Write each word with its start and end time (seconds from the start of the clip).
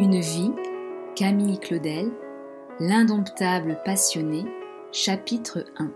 Une 0.00 0.18
vie, 0.18 0.50
Camille 1.14 1.58
Claudel, 1.58 2.10
L'indomptable 2.78 3.78
passionné, 3.84 4.46
chapitre 4.92 5.66
1 5.76 5.92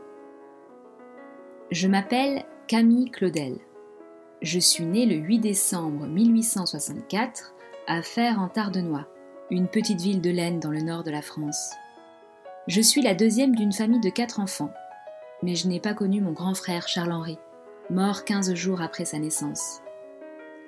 Je 1.70 1.88
m'appelle 1.88 2.44
Camille 2.66 3.10
Claudel. 3.10 3.56
Je 4.42 4.58
suis 4.58 4.84
née 4.84 5.06
le 5.06 5.14
8 5.14 5.38
décembre 5.38 6.06
1864 6.06 7.54
à 7.86 8.02
Fère 8.02 8.40
en 8.40 8.48
Tardenois, 8.48 9.06
une 9.50 9.68
petite 9.68 10.02
ville 10.02 10.20
de 10.20 10.30
l'Aisne 10.30 10.60
dans 10.60 10.70
le 10.70 10.82
nord 10.82 11.02
de 11.02 11.10
la 11.10 11.22
France. 11.22 11.72
Je 12.68 12.82
suis 12.82 13.00
la 13.00 13.14
deuxième 13.14 13.54
d'une 13.54 13.72
famille 13.72 14.00
de 14.00 14.10
quatre 14.10 14.38
enfants, 14.38 14.74
mais 15.42 15.54
je 15.54 15.66
n'ai 15.66 15.80
pas 15.80 15.94
connu 15.94 16.20
mon 16.20 16.32
grand 16.32 16.54
frère 16.54 16.88
Charles-Henri, 16.88 17.38
mort 17.88 18.24
15 18.24 18.52
jours 18.52 18.82
après 18.82 19.06
sa 19.06 19.18
naissance. 19.18 19.80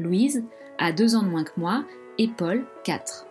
Louise 0.00 0.42
a 0.78 0.90
deux 0.92 1.16
ans 1.16 1.22
de 1.22 1.28
moins 1.28 1.44
que 1.44 1.60
moi 1.60 1.84
et 2.18 2.28
Paul, 2.28 2.64
4. 2.84 3.26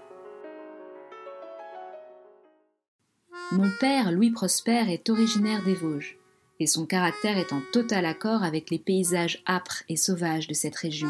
Mon 3.51 3.69
père, 3.79 4.11
Louis 4.11 4.29
Prosper, 4.29 4.83
est 4.89 5.09
originaire 5.09 5.63
des 5.63 5.73
Vosges, 5.73 6.17
et 6.59 6.67
son 6.67 6.85
caractère 6.85 7.37
est 7.37 7.51
en 7.51 7.61
total 7.71 8.05
accord 8.05 8.43
avec 8.43 8.69
les 8.69 8.77
paysages 8.77 9.41
âpres 9.47 9.83
et 9.89 9.95
sauvages 9.95 10.47
de 10.47 10.53
cette 10.53 10.75
région. 10.75 11.09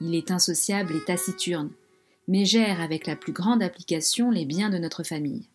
Il 0.00 0.16
est 0.16 0.32
insociable 0.32 0.96
et 0.96 1.04
taciturne, 1.04 1.70
mais 2.26 2.44
gère 2.44 2.80
avec 2.80 3.06
la 3.06 3.14
plus 3.14 3.32
grande 3.32 3.62
application 3.62 4.30
les 4.30 4.44
biens 4.44 4.70
de 4.70 4.78
notre 4.78 5.04
famille. 5.04 5.48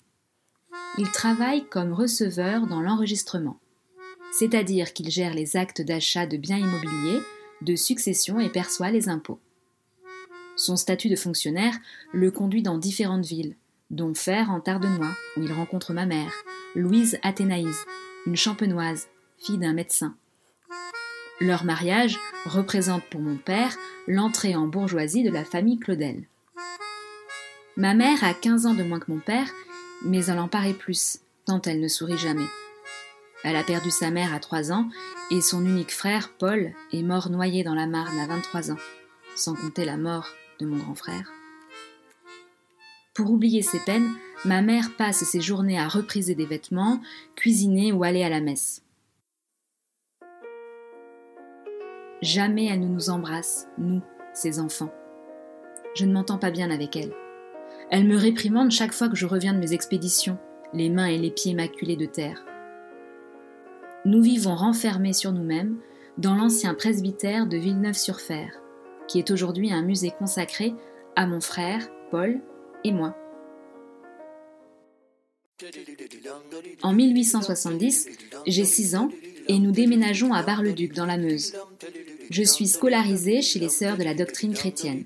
Il 0.98 1.12
travaille 1.12 1.66
comme 1.68 1.92
receveur 1.92 2.66
dans 2.66 2.82
l'enregistrement, 2.82 3.60
c'est-à-dire 4.32 4.94
qu'il 4.94 5.10
gère 5.10 5.34
les 5.34 5.58
actes 5.58 5.82
d'achat 5.82 6.26
de 6.26 6.38
biens 6.38 6.60
immobiliers, 6.60 7.22
de 7.62 7.76
succession 7.76 8.40
et 8.40 8.50
perçoit 8.50 8.92
les 8.92 9.10
impôts. 9.10 9.40
Son 10.60 10.76
statut 10.76 11.08
de 11.08 11.16
fonctionnaire 11.16 11.74
le 12.12 12.32
conduit 12.32 12.62
dans 12.62 12.78
différentes 12.78 13.26
villes, 13.26 13.56
dont 13.92 14.14
Fer 14.14 14.52
en 14.52 14.60
Tardenois, 14.60 15.16
où 15.38 15.44
il 15.44 15.54
rencontre 15.54 15.94
ma 15.94 16.06
mère, 16.06 16.34
Louise 16.76 17.18
Athénaïse, 17.24 17.86
une 18.28 18.36
champenoise, 18.36 19.08
fille 19.38 19.58
d'un 19.58 19.72
médecin. 19.72 20.16
Leur 21.40 21.64
mariage 21.64 22.20
représente 22.46 23.04
pour 23.06 23.22
mon 23.22 23.38
père 23.38 23.74
l'entrée 24.06 24.54
en 24.54 24.68
bourgeoisie 24.68 25.24
de 25.24 25.32
la 25.32 25.46
famille 25.46 25.80
Claudel. 25.80 26.26
Ma 27.78 27.94
mère 27.94 28.22
a 28.26 28.34
15 28.34 28.66
ans 28.66 28.74
de 28.74 28.84
moins 28.84 29.00
que 29.00 29.14
mon 29.14 29.22
père, 29.22 29.50
mais 30.04 30.26
elle 30.26 30.40
en 30.40 30.50
paraît 30.50 30.74
plus, 30.74 31.20
tant 31.46 31.62
elle 31.62 31.80
ne 31.80 31.88
sourit 31.88 32.18
jamais. 32.18 32.48
Elle 33.46 33.56
a 33.56 33.64
perdu 33.64 33.92
sa 33.92 34.12
mère 34.12 34.34
à 34.34 34.42
3 34.42 34.74
ans 34.74 34.90
et 35.32 35.40
son 35.40 35.66
unique 35.66 35.94
frère, 35.94 36.34
Paul, 36.38 36.74
est 36.92 37.04
mort 37.04 37.30
noyé 37.30 37.64
dans 37.64 37.76
la 37.76 37.88
Marne 37.88 38.20
à 38.20 38.28
23 38.28 38.72
ans, 38.72 38.80
sans 39.38 39.56
compter 39.56 39.86
la 39.86 39.96
mort 39.96 40.28
de 40.60 40.66
mon 40.66 40.78
grand 40.78 40.96
frère. 40.96 41.32
Pour 43.14 43.32
oublier 43.32 43.62
ses 43.62 43.80
peines, 43.80 44.10
ma 44.46 44.62
mère 44.62 44.96
passe 44.98 45.24
ses 45.24 45.42
journées 45.42 45.80
à 45.80 45.88
repriser 45.88 46.36
des 46.36 46.46
vêtements, 46.46 47.02
cuisiner 47.36 47.92
ou 47.92 48.04
aller 48.04 48.24
à 48.24 48.30
la 48.30 48.42
messe. 48.42 48.84
Jamais 52.22 52.68
elle 52.68 52.82
ne 52.82 52.88
nous 52.88 53.10
embrasse, 53.10 53.68
nous, 53.78 54.02
ses 54.34 54.60
enfants. 54.60 54.94
Je 55.96 56.06
ne 56.06 56.14
m'entends 56.14 56.38
pas 56.38 56.52
bien 56.52 56.70
avec 56.70 56.96
elle. 56.96 57.14
Elle 57.92 58.06
me 58.06 58.18
réprimande 58.18 58.72
chaque 58.72 58.94
fois 58.94 59.10
que 59.10 59.16
je 59.16 59.26
reviens 59.26 59.54
de 59.54 59.60
mes 59.60 59.74
expéditions, 59.74 60.38
les 60.74 60.90
mains 60.90 61.08
et 61.08 61.18
les 61.18 61.32
pieds 61.32 61.54
maculés 61.54 61.98
de 61.98 62.06
terre. 62.06 62.46
Nous 64.06 64.22
vivons 64.22 64.56
renfermés 64.56 65.14
sur 65.14 65.32
nous-mêmes 65.32 65.78
dans 66.18 66.36
l'ancien 66.36 66.74
presbytère 66.74 67.48
de 67.48 67.58
Villeneuve-sur-Fer, 67.58 68.62
qui 69.10 69.20
est 69.20 69.32
aujourd'hui 69.32 69.74
un 69.74 69.82
musée 69.82 70.12
consacré 70.18 70.74
à 71.16 71.26
mon 71.26 71.42
frère, 71.42 71.90
Paul, 72.12 72.40
et 72.84 72.94
moi. 72.94 73.16
En 76.84 76.94
1870, 76.94 78.08
j'ai 78.48 78.64
6 78.64 78.96
ans 78.96 79.10
et 79.48 79.60
nous 79.60 79.72
déménageons 79.72 80.32
à 80.32 80.44
Bar-le-Duc 80.44 80.94
dans 80.94 81.06
la 81.06 81.18
Meuse. 81.18 81.54
Je 82.30 82.44
suis 82.44 82.68
scolarisée 82.68 83.42
chez 83.42 83.60
les 83.60 83.68
sœurs 83.68 83.98
de 83.98 84.04
la 84.04 84.14
doctrine 84.14 84.54
chrétienne. 84.54 85.04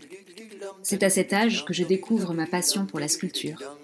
C'est 0.84 1.02
à 1.02 1.10
cet 1.10 1.34
âge 1.34 1.66
que 1.66 1.74
je 1.74 1.84
découvre 1.84 2.34
ma 2.34 2.46
passion 2.46 2.86
pour 2.86 3.00
la 3.00 3.08
sculpture. 3.08 3.78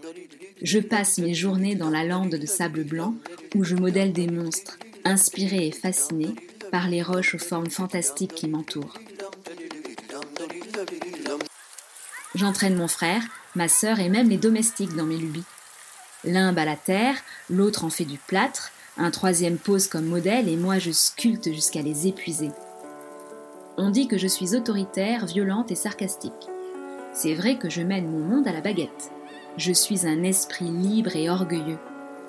Je 0.62 0.79
passe 0.79 1.18
mes 1.18 1.34
journées 1.34 1.75
dans 1.75 1.90
la 1.90 2.03
lande 2.03 2.35
de 2.35 2.46
sable 2.46 2.84
blanc 2.84 3.16
où 3.56 3.63
je 3.63 3.75
modèle 3.75 4.12
des 4.12 4.28
monstres, 4.28 4.78
inspirés 5.06 5.68
et 5.68 5.72
fascinés 5.72 6.35
par 6.72 6.90
les 6.90 7.02
roches 7.02 7.35
aux 7.35 7.40
formes 7.40 7.69
fantastiques 7.69 8.35
qui 8.35 8.50
m'entourent. 8.50 8.94
J'entraîne 12.39 12.77
mon 12.77 12.88
frère, 12.88 13.22
ma 13.53 13.67
sœur 13.67 14.00
et 14.00 14.07
même 14.07 14.29
les 14.29 14.38
domestiques 14.38 14.95
dans 14.95 15.03
mes 15.03 15.17
lubies. 15.17 15.44
L'un 16.23 16.53
bat 16.53 16.63
la 16.63 16.77
terre, 16.77 17.17
l'autre 17.50 17.83
en 17.83 17.89
fait 17.89 18.05
du 18.05 18.17
plâtre, 18.17 18.72
un 18.97 19.11
troisième 19.11 19.57
pose 19.57 19.89
comme 19.89 20.05
modèle 20.05 20.47
et 20.47 20.55
moi 20.55 20.79
je 20.79 20.91
sculpte 20.91 21.51
jusqu'à 21.51 21.81
les 21.81 22.07
épuiser. 22.07 22.51
On 23.75 23.89
dit 23.89 24.07
que 24.07 24.17
je 24.17 24.28
suis 24.28 24.55
autoritaire, 24.55 25.25
violente 25.25 25.69
et 25.72 25.75
sarcastique. 25.75 26.47
C'est 27.11 27.33
vrai 27.33 27.57
que 27.57 27.69
je 27.69 27.81
mène 27.81 28.09
mon 28.09 28.23
monde 28.23 28.47
à 28.47 28.53
la 28.53 28.61
baguette. 28.61 29.11
Je 29.57 29.73
suis 29.73 30.07
un 30.07 30.23
esprit 30.23 30.72
libre 30.72 31.17
et 31.17 31.29
orgueilleux. 31.29 31.79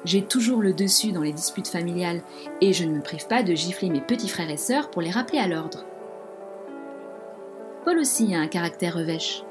J'ai 0.04 0.22
toujours 0.22 0.60
le 0.60 0.72
dessus 0.72 1.12
dans 1.12 1.22
les 1.22 1.32
disputes 1.32 1.68
familiales 1.68 2.22
et 2.60 2.72
je 2.72 2.82
ne 2.82 2.96
me 2.96 3.00
prive 3.00 3.28
pas 3.28 3.44
de 3.44 3.54
gifler 3.54 3.90
mes 3.90 4.00
petits 4.00 4.28
frères 4.28 4.50
et 4.50 4.56
sœurs 4.56 4.90
pour 4.90 5.02
les 5.02 5.12
rappeler 5.12 5.38
à 5.38 5.46
l'ordre. 5.46 5.84
Paul 7.84 7.98
aussi 7.98 8.34
a 8.34 8.40
un 8.40 8.48
caractère 8.48 8.96
revêche. 8.96 9.44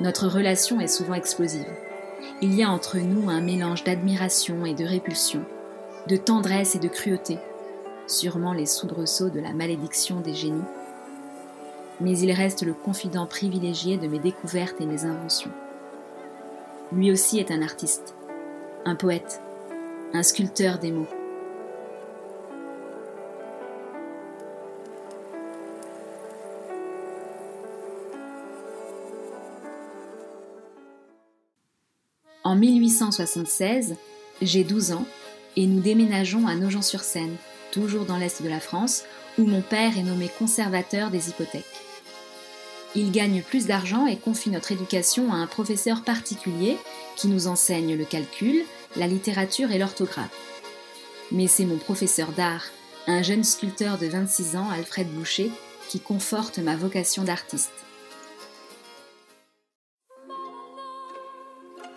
Notre 0.00 0.26
relation 0.26 0.80
est 0.80 0.88
souvent 0.88 1.14
explosive. 1.14 1.68
Il 2.42 2.54
y 2.54 2.64
a 2.64 2.70
entre 2.70 2.98
nous 2.98 3.30
un 3.30 3.40
mélange 3.40 3.84
d'admiration 3.84 4.66
et 4.66 4.74
de 4.74 4.84
répulsion, 4.84 5.44
de 6.08 6.16
tendresse 6.16 6.74
et 6.74 6.80
de 6.80 6.88
cruauté, 6.88 7.38
sûrement 8.08 8.52
les 8.52 8.66
soubresauts 8.66 9.30
de 9.30 9.40
la 9.40 9.52
malédiction 9.52 10.20
des 10.20 10.34
génies. 10.34 10.60
Mais 12.00 12.18
il 12.18 12.32
reste 12.32 12.62
le 12.62 12.74
confident 12.74 13.26
privilégié 13.26 13.96
de 13.96 14.08
mes 14.08 14.18
découvertes 14.18 14.80
et 14.80 14.86
mes 14.86 15.04
inventions. 15.04 15.52
Lui 16.92 17.12
aussi 17.12 17.38
est 17.38 17.52
un 17.52 17.62
artiste, 17.62 18.16
un 18.84 18.96
poète, 18.96 19.40
un 20.12 20.24
sculpteur 20.24 20.78
des 20.78 20.90
mots. 20.90 21.08
En 32.54 32.56
1876, 32.56 33.96
j'ai 34.40 34.62
12 34.62 34.92
ans 34.92 35.06
et 35.56 35.66
nous 35.66 35.80
déménageons 35.80 36.46
à 36.46 36.54
Nogent-sur-Seine, 36.54 37.34
toujours 37.72 38.04
dans 38.04 38.16
l'est 38.16 38.44
de 38.44 38.48
la 38.48 38.60
France, 38.60 39.02
où 39.38 39.44
mon 39.44 39.60
père 39.60 39.98
est 39.98 40.04
nommé 40.04 40.30
conservateur 40.38 41.10
des 41.10 41.30
hypothèques. 41.30 41.64
Il 42.94 43.10
gagne 43.10 43.42
plus 43.42 43.66
d'argent 43.66 44.06
et 44.06 44.14
confie 44.14 44.50
notre 44.50 44.70
éducation 44.70 45.32
à 45.32 45.36
un 45.36 45.48
professeur 45.48 46.02
particulier 46.02 46.76
qui 47.16 47.26
nous 47.26 47.48
enseigne 47.48 47.96
le 47.96 48.04
calcul, 48.04 48.62
la 48.94 49.08
littérature 49.08 49.72
et 49.72 49.78
l'orthographe. 49.78 50.30
Mais 51.32 51.48
c'est 51.48 51.64
mon 51.64 51.78
professeur 51.78 52.30
d'art, 52.30 52.66
un 53.08 53.22
jeune 53.22 53.42
sculpteur 53.42 53.98
de 53.98 54.06
26 54.06 54.54
ans, 54.54 54.70
Alfred 54.70 55.08
Boucher, 55.08 55.50
qui 55.88 55.98
conforte 55.98 56.60
ma 56.60 56.76
vocation 56.76 57.24
d'artiste. 57.24 57.83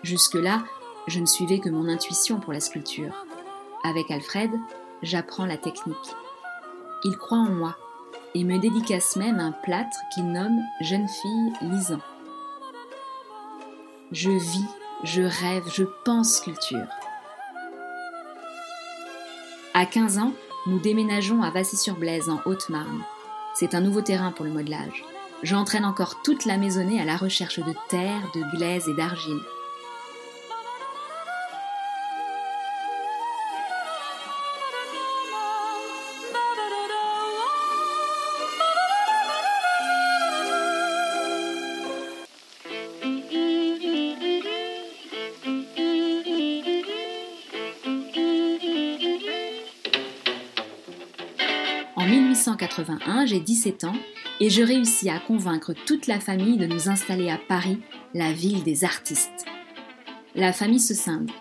Jusque-là, 0.08 0.64
je 1.08 1.20
ne 1.20 1.26
suivais 1.26 1.60
que 1.60 1.68
mon 1.68 1.90
intuition 1.90 2.40
pour 2.40 2.54
la 2.54 2.62
sculpture. 2.62 3.26
Avec 3.84 4.10
Alfred, 4.10 4.50
j'apprends 5.04 5.46
la 5.46 5.58
technique. 5.58 5.98
Il 7.04 7.18
croit 7.18 7.40
en 7.40 7.50
moi 7.50 7.76
et 8.34 8.46
me 8.46 8.58
dédicace 8.58 9.18
même 9.18 9.42
un 9.42 9.52
plâtre 9.52 9.98
qu'il 10.14 10.32
nomme 10.32 10.62
Jeune 10.80 11.10
fille 11.10 11.52
lisant. 11.62 12.00
Je 14.14 14.30
vis, 14.30 14.66
je 15.04 15.24
rêve, 15.24 15.70
je 15.74 15.84
pense 16.06 16.38
sculpture. 16.38 16.88
À 19.74 19.86
15 19.86 20.20
ans, 20.20 20.32
nous 20.68 20.80
déménageons 20.80 21.44
à 21.44 21.50
Vassy-sur-Blaise 21.50 22.30
en 22.30 22.40
Haute-Marne. 22.46 23.04
C'est 23.56 23.76
un 23.76 23.82
nouveau 23.82 24.02
terrain 24.02 24.32
pour 24.32 24.46
le 24.46 24.52
modelage. 24.52 25.04
J'entraîne 25.44 25.84
encore 25.84 26.22
toute 26.22 26.46
la 26.46 26.56
maisonnée 26.56 27.02
à 27.02 27.06
la 27.06 27.18
recherche 27.18 27.60
de 27.60 27.74
terre, 27.90 28.22
de 28.34 28.56
glaise 28.56 28.88
et 28.88 28.94
d'argile. 28.94 29.42
En 52.38 52.52
1881, 52.52 53.26
j'ai 53.26 53.40
17 53.40 53.84
ans 53.86 53.96
et 54.40 54.52
je 54.52 54.62
réussis 54.62 55.10
à 55.10 55.18
convaincre 55.18 55.74
toute 55.74 56.06
la 56.06 56.20
famille 56.20 56.58
de 56.58 56.68
nous 56.68 56.88
installer 56.88 57.32
à 57.32 57.40
Paris, 57.40 57.80
la 58.14 58.32
ville 58.32 58.64
des 58.64 58.84
artistes. 58.84 59.46
La 60.36 60.54
famille 60.54 60.80
se 60.80 60.94
scinde. 60.94 61.32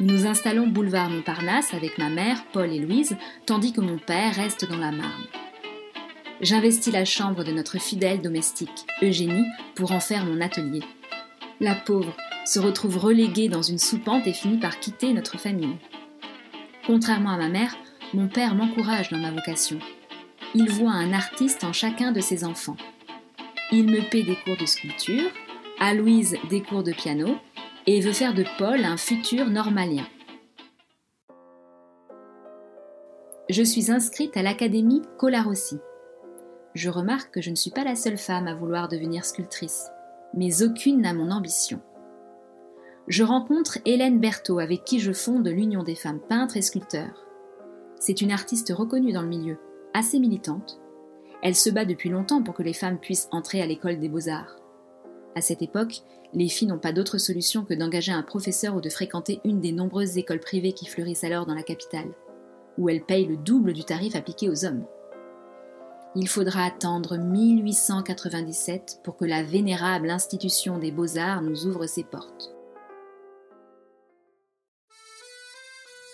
Nous 0.00 0.12
nous 0.12 0.26
installons 0.26 0.66
boulevard 0.66 1.08
Montparnasse 1.08 1.72
avec 1.72 1.98
ma 1.98 2.10
mère, 2.10 2.44
Paul 2.52 2.72
et 2.72 2.80
Louise, 2.80 3.16
tandis 3.46 3.72
que 3.72 3.80
mon 3.80 3.96
père 3.96 4.34
reste 4.34 4.68
dans 4.68 4.76
la 4.76 4.90
Marne. 4.90 5.24
J'investis 6.40 6.92
la 6.92 7.04
chambre 7.04 7.44
de 7.44 7.52
notre 7.52 7.78
fidèle 7.78 8.20
domestique, 8.20 8.86
Eugénie, 9.02 9.46
pour 9.76 9.92
en 9.92 10.00
faire 10.00 10.24
mon 10.24 10.40
atelier. 10.40 10.82
La 11.60 11.76
pauvre 11.76 12.16
se 12.44 12.58
retrouve 12.58 12.98
reléguée 12.98 13.48
dans 13.48 13.62
une 13.62 13.78
soupente 13.78 14.26
et 14.26 14.32
finit 14.32 14.58
par 14.58 14.80
quitter 14.80 15.12
notre 15.12 15.38
famille. 15.38 15.76
Contrairement 16.86 17.30
à 17.30 17.36
ma 17.36 17.48
mère, 17.48 17.76
mon 18.14 18.26
père 18.26 18.56
m'encourage 18.56 19.10
dans 19.10 19.18
ma 19.18 19.30
vocation. 19.30 19.78
Il 20.56 20.70
voit 20.70 20.92
un 20.92 21.12
artiste 21.12 21.64
en 21.64 21.72
chacun 21.72 22.12
de 22.12 22.20
ses 22.20 22.44
enfants. 22.44 22.76
Il 23.72 23.86
me 23.86 24.08
paie 24.08 24.22
des 24.22 24.36
cours 24.36 24.56
de 24.56 24.66
sculpture, 24.66 25.30
à 25.80 25.94
Louise 25.94 26.36
des 26.48 26.62
cours 26.62 26.84
de 26.84 26.92
piano 26.92 27.34
et 27.86 28.00
veut 28.00 28.12
faire 28.12 28.34
de 28.34 28.44
Paul 28.56 28.84
un 28.84 28.96
futur 28.96 29.50
normalien. 29.50 30.06
Je 33.50 33.64
suis 33.64 33.90
inscrite 33.90 34.36
à 34.36 34.42
l'Académie 34.42 35.02
Colarossi. 35.18 35.78
Je 36.74 36.88
remarque 36.88 37.34
que 37.34 37.42
je 37.42 37.50
ne 37.50 37.56
suis 37.56 37.72
pas 37.72 37.82
la 37.82 37.96
seule 37.96 38.16
femme 38.16 38.46
à 38.46 38.54
vouloir 38.54 38.86
devenir 38.86 39.24
sculptrice, 39.24 39.88
mais 40.34 40.62
aucune 40.62 41.00
n'a 41.00 41.14
mon 41.14 41.32
ambition. 41.32 41.80
Je 43.08 43.24
rencontre 43.24 43.78
Hélène 43.84 44.20
Berthaud 44.20 44.60
avec 44.60 44.84
qui 44.84 45.00
je 45.00 45.12
fonde 45.12 45.48
l'Union 45.48 45.82
des 45.82 45.96
femmes 45.96 46.20
peintres 46.20 46.56
et 46.56 46.62
sculpteurs. 46.62 47.26
C'est 47.98 48.20
une 48.20 48.30
artiste 48.30 48.72
reconnue 48.74 49.12
dans 49.12 49.22
le 49.22 49.28
milieu, 49.28 49.58
assez 49.94 50.18
militante. 50.18 50.78
Elle 51.42 51.54
se 51.54 51.70
bat 51.70 51.84
depuis 51.84 52.10
longtemps 52.10 52.42
pour 52.42 52.54
que 52.54 52.62
les 52.62 52.72
femmes 52.72 52.98
puissent 52.98 53.28
entrer 53.30 53.62
à 53.62 53.66
l'école 53.66 53.98
des 53.98 54.08
beaux-arts. 54.08 54.56
À 55.34 55.40
cette 55.40 55.62
époque, 55.62 56.02
les 56.32 56.48
filles 56.48 56.68
n'ont 56.68 56.78
pas 56.78 56.92
d'autre 56.92 57.18
solution 57.18 57.64
que 57.64 57.74
d'engager 57.74 58.12
un 58.12 58.22
professeur 58.22 58.74
ou 58.74 58.80
de 58.80 58.90
fréquenter 58.90 59.40
une 59.44 59.60
des 59.60 59.72
nombreuses 59.72 60.18
écoles 60.18 60.40
privées 60.40 60.72
qui 60.72 60.86
fleurissent 60.86 61.24
alors 61.24 61.46
dans 61.46 61.54
la 61.54 61.62
capitale, 61.62 62.12
où 62.76 62.88
elles 62.88 63.04
payent 63.04 63.26
le 63.26 63.36
double 63.36 63.72
du 63.72 63.84
tarif 63.84 64.16
appliqué 64.16 64.48
aux 64.48 64.64
hommes. 64.64 64.84
Il 66.16 66.28
faudra 66.28 66.64
attendre 66.64 67.16
1897 67.16 69.00
pour 69.02 69.16
que 69.16 69.24
la 69.24 69.42
vénérable 69.42 70.10
institution 70.10 70.78
des 70.78 70.92
beaux-arts 70.92 71.42
nous 71.42 71.66
ouvre 71.66 71.86
ses 71.86 72.04
portes. 72.04 72.54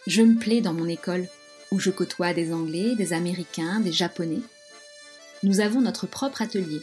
Je 0.06 0.22
me 0.22 0.38
plais 0.38 0.62
dans 0.62 0.72
mon 0.72 0.86
école, 0.86 1.26
où 1.70 1.78
je 1.78 1.90
côtoie 1.90 2.34
des 2.34 2.52
Anglais, 2.52 2.94
des 2.96 3.12
Américains, 3.12 3.80
des 3.80 3.92
Japonais. 3.92 4.40
Nous 5.42 5.60
avons 5.60 5.80
notre 5.80 6.06
propre 6.06 6.42
atelier, 6.42 6.80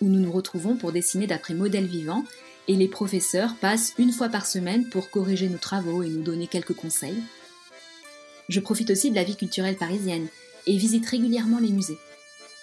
où 0.00 0.08
nous 0.08 0.20
nous 0.20 0.32
retrouvons 0.32 0.76
pour 0.76 0.92
dessiner 0.92 1.26
d'après 1.26 1.54
modèles 1.54 1.86
vivants, 1.86 2.24
et 2.68 2.74
les 2.74 2.88
professeurs 2.88 3.56
passent 3.56 3.94
une 3.98 4.12
fois 4.12 4.28
par 4.28 4.46
semaine 4.46 4.88
pour 4.88 5.10
corriger 5.10 5.48
nos 5.48 5.58
travaux 5.58 6.02
et 6.02 6.08
nous 6.08 6.22
donner 6.22 6.46
quelques 6.46 6.74
conseils. 6.74 7.22
Je 8.48 8.60
profite 8.60 8.90
aussi 8.90 9.10
de 9.10 9.16
la 9.16 9.24
vie 9.24 9.36
culturelle 9.36 9.76
parisienne 9.76 10.28
et 10.66 10.76
visite 10.76 11.06
régulièrement 11.06 11.58
les 11.58 11.70
musées. 11.70 11.98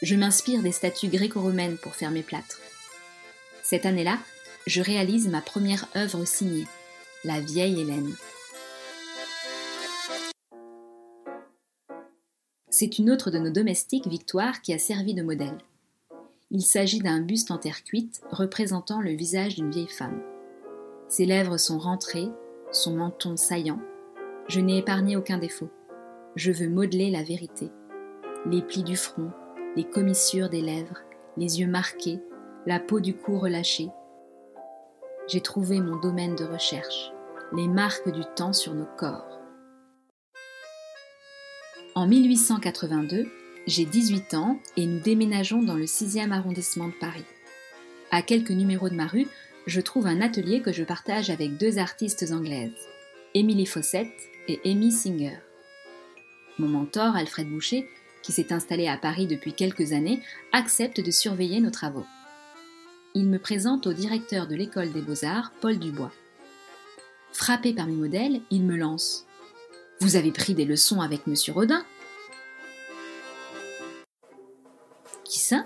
Je 0.02 0.16
m'inspire 0.16 0.62
des 0.62 0.72
statues 0.72 1.08
gréco-romaines 1.08 1.78
pour 1.78 1.96
faire 1.96 2.12
mes 2.12 2.24
plâtres. 2.24 2.60
Cette 3.64 3.86
année-là, 3.86 4.20
je 4.66 4.82
réalise 4.82 5.28
ma 5.28 5.42
première 5.42 5.88
œuvre 5.96 6.26
signée, 6.26 6.68
La 7.24 7.40
vieille 7.40 7.82
Hélène. 7.82 8.14
C'est 12.80 13.00
une 13.00 13.10
autre 13.10 13.32
de 13.32 13.40
nos 13.40 13.50
domestiques, 13.50 14.06
Victoire, 14.06 14.62
qui 14.62 14.72
a 14.72 14.78
servi 14.78 15.16
de 15.16 15.24
modèle. 15.24 15.58
Il 16.52 16.62
s'agit 16.62 17.00
d'un 17.00 17.22
buste 17.22 17.50
en 17.50 17.58
terre 17.58 17.84
cuite 17.84 18.22
représentant 18.30 19.02
le 19.02 19.10
visage 19.10 19.56
d'une 19.56 19.72
vieille 19.72 19.88
femme. 19.88 20.22
Ses 21.08 21.26
lèvres 21.26 21.58
sont 21.58 21.80
rentrées, 21.80 22.30
son 22.72 22.96
menton 22.96 23.36
saillant. 23.36 23.80
Je 24.48 24.60
n'ai 24.60 24.78
épargné 24.78 25.18
aucun 25.18 25.40
défaut. 25.40 25.72
Je 26.36 26.52
veux 26.52 26.70
modeler 26.70 27.10
la 27.10 27.24
vérité. 27.24 27.72
Les 28.46 28.62
plis 28.62 28.84
du 28.84 28.96
front, 28.96 29.32
les 29.76 29.86
commissures 29.86 30.50
des 30.50 30.62
lèvres, 30.62 31.00
les 31.36 31.60
yeux 31.60 31.68
marqués, 31.68 32.20
la 32.68 32.80
peau 32.80 33.00
du 33.00 33.16
cou 33.16 33.40
relâchée. 33.40 33.90
J'ai 35.28 35.42
trouvé 35.42 35.82
mon 35.82 35.96
domaine 35.96 36.36
de 36.36 36.46
recherche, 36.46 37.12
les 37.56 37.68
marques 37.68 38.12
du 38.12 38.22
temps 38.36 38.54
sur 38.54 38.76
nos 38.76 38.88
corps. 39.00 39.37
En 41.98 42.06
1882, 42.06 43.28
j'ai 43.66 43.84
18 43.84 44.36
ans 44.36 44.60
et 44.76 44.86
nous 44.86 45.00
déménageons 45.00 45.64
dans 45.64 45.74
le 45.74 45.86
6e 45.86 46.30
arrondissement 46.30 46.90
de 46.90 46.94
Paris. 46.94 47.26
À 48.12 48.22
quelques 48.22 48.52
numéros 48.52 48.88
de 48.88 48.94
ma 48.94 49.08
rue, 49.08 49.26
je 49.66 49.82
trouve 49.82 50.06
un 50.06 50.22
atelier 50.22 50.62
que 50.62 50.72
je 50.72 50.84
partage 50.84 51.32
avec 51.32 51.58
deux 51.58 51.80
artistes 51.80 52.32
anglaises, 52.32 52.88
Emily 53.34 53.66
Fawcett 53.66 54.12
et 54.48 54.62
Amy 54.64 54.92
Singer. 54.92 55.40
Mon 56.60 56.68
mentor, 56.68 57.16
Alfred 57.16 57.50
Boucher, 57.50 57.90
qui 58.22 58.32
s'est 58.32 58.54
installé 58.54 58.88
à 58.88 58.98
Paris 58.98 59.26
depuis 59.26 59.54
quelques 59.54 59.92
années, 59.92 60.22
accepte 60.52 61.02
de 61.02 61.10
surveiller 61.10 61.62
nos 61.62 61.72
travaux. 61.72 62.06
Il 63.16 63.26
me 63.26 63.40
présente 63.40 63.88
au 63.88 63.94
directeur 63.94 64.46
de 64.46 64.54
l'école 64.54 64.92
des 64.92 65.02
beaux-arts, 65.02 65.52
Paul 65.62 65.80
Dubois. 65.80 66.12
Frappé 67.32 67.74
par 67.74 67.88
mes 67.88 67.96
modèles, 67.96 68.42
il 68.52 68.66
me 68.66 68.78
lance. 68.78 69.27
Vous 70.00 70.16
avez 70.16 70.32
pris 70.32 70.54
des 70.54 70.66
leçons 70.66 71.02
avec 71.02 71.26
Monsieur 71.26 71.54
Rodin 71.54 71.84
Qui 75.24 75.40
ça? 75.40 75.66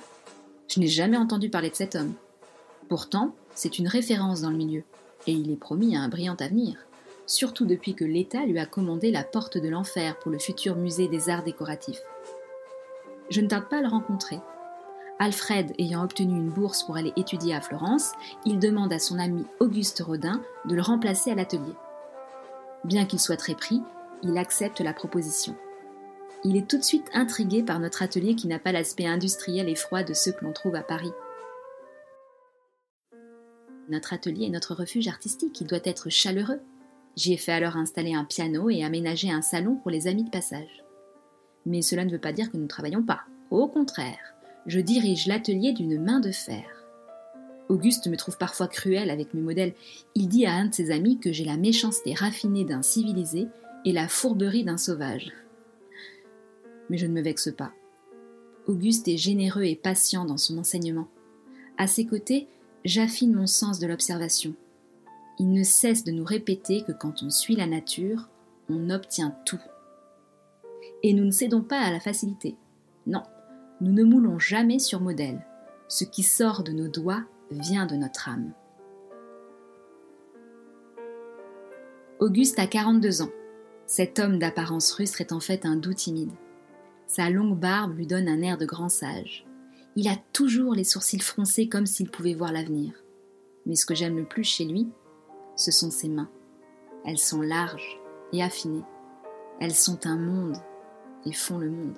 Je 0.69 0.79
n'ai 0.79 0.87
jamais 0.87 1.17
entendu 1.17 1.49
parler 1.49 1.69
de 1.69 1.75
cet 1.75 1.95
homme. 1.95 2.13
Pourtant, 2.87 3.35
c'est 3.55 3.77
une 3.77 3.89
référence 3.89 4.39
dans 4.39 4.49
le 4.49 4.55
milieu, 4.55 4.83
et 5.27 5.33
il 5.33 5.51
est 5.51 5.57
promis 5.57 5.97
à 5.97 5.99
un 5.99 6.07
brillant 6.07 6.37
avenir, 6.39 6.77
surtout 7.27 7.65
depuis 7.65 7.93
que 7.93 8.05
l'État 8.05 8.45
lui 8.45 8.57
a 8.57 8.65
commandé 8.65 9.11
la 9.11 9.25
porte 9.25 9.57
de 9.57 9.67
l'enfer 9.67 10.17
pour 10.19 10.31
le 10.31 10.39
futur 10.39 10.77
musée 10.77 11.09
des 11.09 11.29
arts 11.29 11.43
décoratifs. 11.43 12.01
Je 13.29 13.41
ne 13.41 13.47
tarde 13.47 13.67
pas 13.67 13.79
à 13.79 13.81
le 13.81 13.89
rencontrer. 13.89 14.39
Alfred 15.19 15.73
ayant 15.77 16.05
obtenu 16.05 16.37
une 16.37 16.49
bourse 16.49 16.83
pour 16.83 16.95
aller 16.95 17.11
étudier 17.17 17.53
à 17.53 17.61
Florence, 17.61 18.13
il 18.45 18.59
demande 18.59 18.93
à 18.93 18.99
son 18.99 19.19
ami 19.19 19.45
Auguste 19.59 20.01
Rodin 20.05 20.41
de 20.65 20.73
le 20.73 20.81
remplacer 20.81 21.31
à 21.31 21.35
l'atelier. 21.35 21.75
Bien 22.85 23.05
qu'il 23.05 23.19
soit 23.19 23.37
très 23.37 23.55
pris, 23.55 23.81
il 24.23 24.37
accepte 24.37 24.81
la 24.81 24.93
proposition 24.93 25.55
il 26.43 26.57
est 26.57 26.67
tout 26.67 26.77
de 26.77 26.83
suite 26.83 27.07
intrigué 27.13 27.61
par 27.61 27.79
notre 27.79 28.01
atelier 28.01 28.35
qui 28.35 28.47
n'a 28.47 28.59
pas 28.59 28.71
l'aspect 28.71 29.05
industriel 29.05 29.69
et 29.69 29.75
froid 29.75 30.03
de 30.03 30.13
ceux 30.13 30.31
que 30.31 30.43
l'on 30.43 30.53
trouve 30.53 30.75
à 30.75 30.81
Paris. 30.81 31.11
Notre 33.89 34.13
atelier 34.13 34.45
est 34.45 34.51
notre 34.51 34.73
refuge 34.73 35.07
artistique, 35.07 35.59
il 35.61 35.67
doit 35.67 35.79
être 35.83 36.09
chaleureux. 36.09 36.59
J'y 37.15 37.33
ai 37.33 37.37
fait 37.37 37.51
alors 37.51 37.75
installer 37.75 38.13
un 38.13 38.23
piano 38.23 38.69
et 38.69 38.83
aménager 38.83 39.29
un 39.29 39.41
salon 39.41 39.75
pour 39.75 39.91
les 39.91 40.07
amis 40.07 40.23
de 40.23 40.29
passage. 40.29 40.83
Mais 41.65 41.81
cela 41.81 42.05
ne 42.05 42.11
veut 42.11 42.19
pas 42.19 42.33
dire 42.33 42.49
que 42.49 42.57
nous 42.57 42.63
ne 42.63 42.69
travaillons 42.69 43.03
pas. 43.03 43.21
Au 43.49 43.67
contraire, 43.67 44.33
je 44.65 44.79
dirige 44.79 45.27
l'atelier 45.27 45.73
d'une 45.73 46.01
main 46.01 46.21
de 46.21 46.31
fer. 46.31 46.63
Auguste 47.69 48.07
me 48.07 48.17
trouve 48.17 48.37
parfois 48.37 48.67
cruel 48.67 49.09
avec 49.09 49.33
mes 49.33 49.41
modèles. 49.41 49.73
Il 50.15 50.27
dit 50.27 50.45
à 50.45 50.53
un 50.53 50.65
de 50.65 50.73
ses 50.73 50.91
amis 50.91 51.19
que 51.19 51.31
j'ai 51.31 51.45
la 51.45 51.57
méchanceté 51.57 52.13
raffinée 52.13 52.65
d'un 52.65 52.81
civilisé 52.81 53.47
et 53.85 53.91
la 53.91 54.07
fourberie 54.07 54.63
d'un 54.63 54.77
sauvage 54.77 55.31
mais 56.91 56.97
je 56.97 57.07
ne 57.07 57.13
me 57.13 57.21
vexe 57.21 57.49
pas. 57.55 57.71
Auguste 58.67 59.07
est 59.07 59.17
généreux 59.17 59.63
et 59.63 59.77
patient 59.77 60.25
dans 60.25 60.37
son 60.37 60.57
enseignement. 60.57 61.07
À 61.77 61.87
ses 61.87 62.05
côtés, 62.05 62.49
j'affine 62.83 63.33
mon 63.33 63.47
sens 63.47 63.79
de 63.79 63.87
l'observation. 63.87 64.53
Il 65.39 65.51
ne 65.51 65.63
cesse 65.63 66.03
de 66.03 66.11
nous 66.11 66.25
répéter 66.25 66.83
que 66.83 66.91
quand 66.91 67.23
on 67.23 67.29
suit 67.29 67.55
la 67.55 67.65
nature, 67.65 68.27
on 68.69 68.89
obtient 68.89 69.33
tout. 69.45 69.61
Et 71.01 71.13
nous 71.13 71.23
ne 71.23 71.31
cédons 71.31 71.61
pas 71.61 71.79
à 71.79 71.91
la 71.91 72.01
facilité. 72.01 72.57
Non, 73.07 73.23
nous 73.79 73.93
ne 73.93 74.03
moulons 74.03 74.37
jamais 74.37 74.77
sur 74.77 74.99
modèle. 74.99 75.45
Ce 75.87 76.03
qui 76.03 76.23
sort 76.23 76.61
de 76.61 76.73
nos 76.73 76.89
doigts 76.89 77.23
vient 77.51 77.85
de 77.85 77.95
notre 77.95 78.27
âme. 78.27 78.51
Auguste 82.19 82.59
a 82.59 82.67
42 82.67 83.21
ans. 83.21 83.31
Cet 83.91 84.19
homme 84.19 84.39
d'apparence 84.39 84.93
rustre 84.93 85.19
est 85.19 85.33
en 85.33 85.41
fait 85.41 85.65
un 85.65 85.75
doux 85.75 85.93
timide. 85.93 86.31
Sa 87.07 87.29
longue 87.29 87.59
barbe 87.59 87.97
lui 87.97 88.07
donne 88.07 88.29
un 88.29 88.41
air 88.41 88.57
de 88.57 88.65
grand 88.65 88.87
sage. 88.87 89.45
Il 89.97 90.07
a 90.07 90.15
toujours 90.31 90.73
les 90.73 90.85
sourcils 90.85 91.19
froncés 91.19 91.67
comme 91.67 91.85
s'il 91.85 92.09
pouvait 92.09 92.33
voir 92.33 92.53
l'avenir. 92.53 92.93
Mais 93.65 93.75
ce 93.75 93.85
que 93.85 93.93
j'aime 93.93 94.15
le 94.15 94.23
plus 94.23 94.45
chez 94.45 94.63
lui, 94.63 94.87
ce 95.57 95.71
sont 95.71 95.91
ses 95.91 96.07
mains. 96.07 96.29
Elles 97.05 97.17
sont 97.17 97.41
larges 97.41 97.99
et 98.31 98.41
affinées. 98.41 98.85
Elles 99.59 99.75
sont 99.75 100.07
un 100.07 100.15
monde 100.15 100.55
et 101.25 101.33
font 101.33 101.57
le 101.57 101.69
monde. 101.69 101.97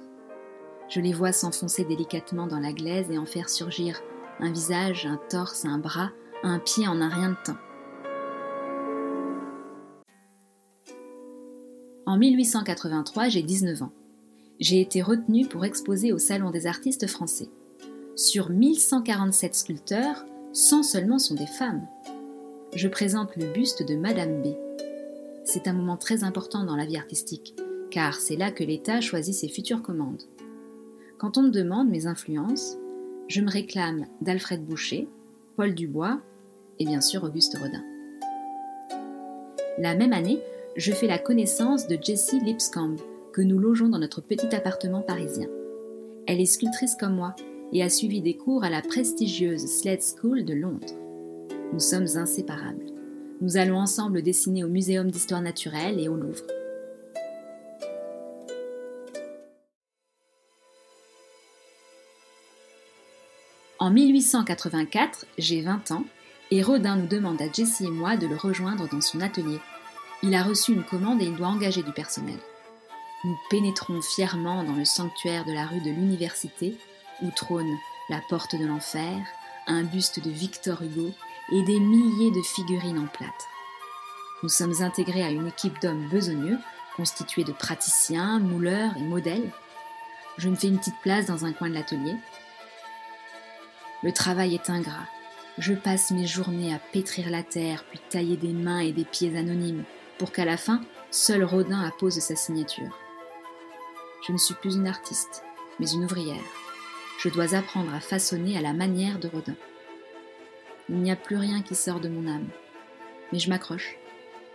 Je 0.90 1.00
les 1.00 1.14
vois 1.14 1.32
s'enfoncer 1.32 1.86
délicatement 1.86 2.48
dans 2.48 2.60
la 2.60 2.74
glaise 2.74 3.12
et 3.12 3.20
en 3.20 3.28
faire 3.28 3.50
surgir 3.50 4.02
un 4.40 4.52
visage, 4.52 5.06
un 5.06 5.20
torse, 5.30 5.64
un 5.66 5.78
bras, 5.78 6.10
un 6.42 6.58
pied 6.58 6.88
en 6.88 7.00
un 7.02 7.10
rien 7.10 7.30
de 7.30 7.44
temps. 7.46 7.60
En 12.14 12.18
1883, 12.18 13.30
j'ai 13.30 13.42
19 13.42 13.82
ans 13.82 13.92
j'ai 14.60 14.80
été 14.80 15.02
retenue 15.02 15.48
pour 15.48 15.66
exposer 15.66 16.14
au 16.14 16.20
Salon 16.20 16.52
des 16.52 16.68
artistes 16.68 17.08
français. 17.08 17.50
Sur 18.16 18.52
1147 18.52 19.56
sculpteurs, 19.56 20.24
100 20.54 20.84
seulement 20.84 21.18
sont 21.18 21.34
des 21.34 21.48
femmes. 21.48 21.88
je 22.76 22.88
présente 22.88 23.36
le 23.36 23.52
buste 23.52 23.82
de 23.82 23.96
Madame 23.96 24.44
B. 24.44 24.50
C'est 25.44 25.68
un 25.68 25.74
moment 25.74 25.98
très 25.98 26.24
important 26.24 26.64
dans 26.64 26.76
la 26.76 26.86
vie 26.86 26.98
artistique, 26.98 27.56
car 27.90 28.14
c'est 28.14 28.36
là 28.36 28.52
que 28.52 28.64
l'État 28.64 29.02
choisit 29.02 29.34
ses 29.34 29.50
futures 29.50 29.82
commandes. 29.82 30.22
Quand 31.18 31.40
on 31.40 31.42
me 31.42 31.50
demande 31.50 31.90
mes 31.90 32.06
influences, 32.06 32.78
je 33.28 33.42
me 33.42 33.50
réclame 33.50 34.06
d'Alfred 34.22 34.64
Boucher, 34.64 35.08
Paul 35.56 35.74
Dubois 35.74 36.22
et 36.78 36.86
bien 36.86 37.02
sûr 37.02 37.24
Auguste 37.24 37.58
Rodin. 37.58 37.84
La 39.80 39.96
même 39.96 40.14
année, 40.14 40.44
je 40.76 40.92
fais 40.92 41.08
la 41.08 41.20
connaissance 41.20 41.88
de 41.88 41.98
Jessie 42.02 42.40
Lipscomb, 42.40 42.96
que 43.32 43.42
nous 43.42 43.60
logeons 43.60 43.90
dans 43.90 44.00
notre 44.00 44.22
petit 44.22 44.56
appartement 44.56 45.02
parisien. 45.02 45.48
Elle 46.28 46.42
est 46.42 46.46
sculptrice 46.46 46.96
comme 46.96 47.16
moi 47.16 47.36
et 47.74 47.84
a 47.84 47.90
suivi 47.90 48.22
des 48.22 48.36
cours 48.36 48.64
à 48.64 48.70
la 48.70 48.82
prestigieuse 48.82 49.66
Sled 49.66 50.02
School 50.02 50.46
de 50.46 50.54
Londres. 50.54 50.94
Nous 51.74 51.80
sommes 51.80 52.08
inséparables. 52.16 52.86
Nous 53.42 53.58
allons 53.58 53.78
ensemble 53.78 54.22
dessiner 54.22 54.64
au 54.64 54.68
Muséum 54.68 55.12
d'histoire 55.12 55.42
naturelle 55.42 56.00
et 56.00 56.08
au 56.08 56.16
Louvre. 56.16 56.44
En 63.80 63.92
1884, 63.92 65.26
j'ai 65.38 65.62
20 65.62 65.92
ans, 65.92 66.06
et 66.52 66.62
Rodin 66.62 66.96
nous 66.96 67.08
demande 67.08 67.42
à 67.42 67.52
Jessie 67.52 67.86
et 67.86 67.92
moi 67.92 68.16
de 68.16 68.28
le 68.28 68.38
rejoindre 68.38 68.88
dans 68.88 69.02
son 69.02 69.20
atelier. 69.20 69.60
Il 70.26 70.34
a 70.36 70.44
reçu 70.44 70.72
une 70.72 70.86
commande 70.86 71.22
et 71.22 71.26
il 71.26 71.36
doit 71.36 71.50
engager 71.50 71.84
du 71.84 71.92
personnel. 71.92 72.40
Nous 73.26 73.38
pénétrons 73.50 74.02
fièrement 74.02 74.64
dans 74.64 74.74
le 74.74 74.86
sanctuaire 74.86 75.44
de 75.44 75.52
la 75.52 75.66
rue 75.66 75.82
de 75.82 75.90
l'Université, 75.90 76.78
où 77.22 77.30
trône 77.32 77.78
la 78.10 78.22
porte 78.30 78.56
de 78.56 78.66
l'enfer, 78.66 79.18
un 79.68 79.84
buste 79.84 80.24
de 80.24 80.30
Victor 80.30 80.82
Hugo 80.82 81.12
et 81.52 81.62
des 81.64 81.78
milliers 81.78 82.32
de 82.32 82.42
figurines 82.42 83.00
en 83.00 83.08
plâtre. 83.08 83.48
Nous 84.44 84.50
sommes 84.50 84.82
intégrés 84.82 85.24
à 85.24 85.30
une 85.30 85.48
équipe 85.48 85.82
d'hommes 85.82 86.08
besogneux, 86.08 86.58
constituée 86.96 87.44
de 87.44 87.52
praticiens, 87.52 88.40
mouleurs 88.40 88.96
et 88.96 89.04
modèles. 89.04 89.52
Je 90.38 90.48
me 90.48 90.56
fais 90.56 90.68
une 90.68 90.80
petite 90.80 91.02
place 91.02 91.26
dans 91.26 91.44
un 91.44 91.52
coin 91.52 91.68
de 91.68 91.74
l'atelier. 91.74 92.16
Le 94.04 94.14
travail 94.14 94.56
est 94.56 94.70
ingrat. 94.70 95.08
Je 95.58 95.74
passe 95.74 96.12
mes 96.12 96.28
journées 96.28 96.74
à 96.74 96.80
pétrir 96.80 97.30
la 97.30 97.44
terre, 97.44 97.84
puis 97.90 98.00
tailler 98.10 98.38
des 98.38 98.54
mains 98.54 98.80
et 98.80 98.94
des 98.94 99.06
pieds 99.06 99.38
anonymes, 99.38 99.84
pour 100.18 100.32
qu'à 100.32 100.46
la 100.46 100.58
fin, 100.58 100.82
seul 101.12 101.44
Rodin 101.44 101.82
appose 101.82 102.20
sa 102.20 102.36
signature. 102.36 102.98
Je 104.26 104.32
ne 104.32 104.38
suis 104.38 104.54
plus 104.56 104.76
une 104.76 104.88
artiste, 104.88 105.44
mais 105.80 105.90
une 105.92 106.06
ouvrière. 106.06 106.44
Je 107.20 107.30
dois 107.30 107.56
apprendre 107.56 107.94
à 107.94 108.00
façonner 108.00 108.58
à 108.58 108.62
la 108.62 108.74
manière 108.74 109.20
de 109.20 109.28
Rodin. 109.28 109.56
Il 110.90 110.98
n'y 110.98 111.12
a 111.12 111.16
plus 111.16 111.38
rien 111.38 111.62
qui 111.62 111.76
sort 111.76 112.00
de 112.00 112.10
mon 112.10 112.28
âme. 112.28 112.48
Mais 113.32 113.40
je 113.40 113.50
m'accroche. 113.50 113.98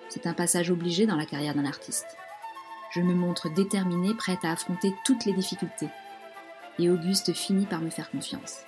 C'est 0.08 0.26
un 0.26 0.34
passage 0.34 0.70
obligé 0.70 1.06
dans 1.06 1.16
la 1.16 1.26
carrière 1.26 1.54
d'un 1.54 1.64
artiste. 1.64 2.06
Je 2.94 3.00
me 3.00 3.14
montre 3.14 3.50
déterminée, 3.50 4.14
prête 4.14 4.44
à 4.44 4.52
affronter 4.52 4.94
toutes 5.04 5.24
les 5.24 5.32
difficultés. 5.32 5.88
Et 6.78 6.88
Auguste 6.88 7.32
finit 7.32 7.66
par 7.66 7.80
me 7.80 7.90
faire 7.90 8.10
confiance. 8.10 8.60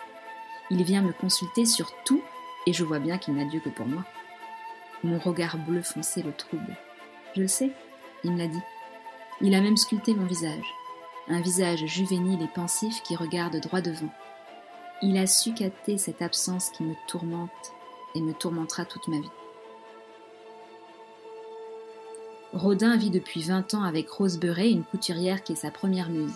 Il 0.70 0.82
vient 0.84 1.02
me 1.02 1.12
consulter 1.12 1.64
sur 1.64 1.92
tout 2.04 2.22
et 2.66 2.72
je 2.72 2.84
vois 2.84 2.98
bien 2.98 3.18
qu'il 3.18 3.34
n'a 3.34 3.44
Dieu 3.44 3.60
que 3.60 3.70
pour 3.70 3.86
moi. 3.86 4.04
Mon 5.02 5.18
regard 5.18 5.56
bleu 5.56 5.82
foncé 5.82 6.22
le 6.22 6.32
trouble. 6.32 6.76
Je 7.34 7.42
le 7.42 7.48
sais, 7.48 7.70
il 8.24 8.32
me 8.32 8.38
l'a 8.38 8.46
dit. 8.46 8.62
Il 9.40 9.54
a 9.54 9.60
même 9.60 9.76
sculpté 9.76 10.14
mon 10.14 10.26
visage. 10.26 10.74
Un 11.28 11.40
visage 11.40 11.86
juvénile 11.86 12.42
et 12.42 12.48
pensif 12.48 13.02
qui 13.02 13.16
regarde 13.16 13.56
droit 13.60 13.80
devant. 13.80 14.12
Il 15.00 15.16
a 15.16 15.26
su 15.26 15.54
capter 15.54 15.96
cette 15.96 16.20
absence 16.20 16.70
qui 16.70 16.82
me 16.82 16.94
tourmente 17.06 17.72
et 18.14 18.20
me 18.20 18.34
tourmentera 18.34 18.84
toute 18.84 19.08
ma 19.08 19.18
vie. 19.18 19.30
Rodin 22.52 22.96
vit 22.96 23.10
depuis 23.10 23.42
20 23.42 23.74
ans 23.74 23.84
avec 23.84 24.10
Rose 24.10 24.38
Beuret, 24.38 24.70
une 24.70 24.84
couturière 24.84 25.42
qui 25.42 25.52
est 25.52 25.56
sa 25.56 25.70
première 25.70 26.10
muse. 26.10 26.34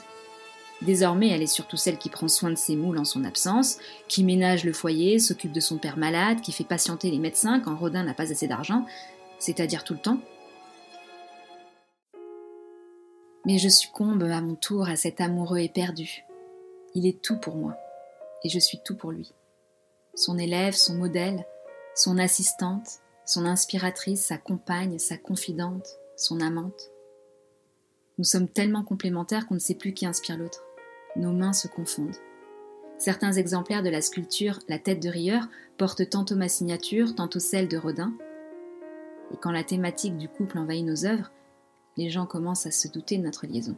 Désormais, 0.85 1.31
elle 1.31 1.43
est 1.43 1.47
surtout 1.47 1.79
celle 1.79 1.97
qui 1.97 2.11
prend 2.11 2.29
soin 2.29 2.50
de 2.50 2.57
ses 2.57 2.76
moules 2.76 2.99
en 2.99 3.07
son 3.07 3.25
absence, 3.25 3.79
qui 4.07 4.23
ménage 4.23 4.64
le 4.64 4.75
foyer, 4.75 5.19
s'occupe 5.19 5.53
de 5.53 5.61
son 5.61 5.79
père 5.79 5.97
malade, 5.97 6.43
qui 6.43 6.53
fait 6.53 6.64
patienter 6.64 7.11
les 7.11 7.19
médecins 7.19 7.61
quand 7.61 7.75
Rodin 7.75 8.05
n'a 8.05 8.12
pas 8.12 8.31
assez 8.31 8.47
d'argent, 8.47 8.85
c'est-à-dire 9.38 9.83
tout 9.83 9.95
le 9.95 10.00
temps. 10.00 10.19
Mais 13.47 13.57
je 13.57 13.69
succombe 13.69 14.23
à 14.25 14.43
mon 14.43 14.57
tour 14.57 14.87
à 14.87 14.97
cet 14.97 15.23
amoureux 15.23 15.59
éperdu. 15.59 16.25
Il 16.95 17.07
est 17.07 17.23
tout 17.23 17.38
pour 17.38 17.57
moi, 17.57 17.76
et 18.43 18.50
je 18.50 18.59
suis 18.59 18.79
tout 18.85 18.97
pour 18.97 19.11
lui. 19.11 19.33
Son 20.14 20.38
élève, 20.38 20.75
son 20.75 20.97
modèle, 20.97 21.47
son 21.95 22.19
assistante, 22.19 23.00
son 23.25 23.47
inspiratrice, 23.47 24.26
sa 24.26 24.37
compagne, 24.37 24.99
sa 24.99 25.17
confidente, 25.17 25.88
son 26.17 26.41
amante. 26.41 26.91
Nous 28.19 28.25
sommes 28.25 28.49
tellement 28.49 28.85
complémentaires 28.85 29.47
qu'on 29.47 29.55
ne 29.55 29.61
sait 29.61 29.75
plus 29.75 29.95
qui 29.95 30.05
inspire 30.05 30.37
l'autre 30.37 30.63
nos 31.16 31.33
mains 31.33 31.52
se 31.52 31.68
confondent. 31.68 32.16
Certains 32.99 33.33
exemplaires 33.33 33.83
de 33.83 33.90
la 33.90 34.02
sculpture 34.02 34.59
La 34.68 34.78
tête 34.78 35.02
de 35.02 35.09
rieur 35.09 35.49
portent 35.76 36.09
tantôt 36.09 36.37
ma 36.37 36.49
signature, 36.49 37.14
tantôt 37.14 37.40
celle 37.40 37.68
de 37.68 37.76
Rodin. 37.76 38.12
Et 39.33 39.37
quand 39.37 39.50
la 39.50 39.64
thématique 39.64 40.16
du 40.16 40.28
couple 40.28 40.59
envahit 40.59 40.85
nos 40.85 41.04
œuvres, 41.04 41.30
les 41.97 42.11
gens 42.11 42.26
commencent 42.26 42.66
à 42.66 42.71
se 42.71 42.88
douter 42.88 43.18
de 43.18 43.23
notre 43.23 43.47
liaison. 43.47 43.76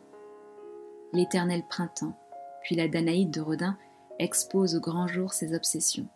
L'éternel 1.13 1.63
printemps, 1.69 2.19
puis 2.63 2.77
la 2.77 2.89
Danaïde 2.89 3.31
de 3.31 3.41
Rodin 3.41 3.79
expose 4.19 4.75
au 4.77 4.81
grand 4.81 5.07
jour 5.07 5.33
ses 5.33 5.55
obsessions. 5.55 6.09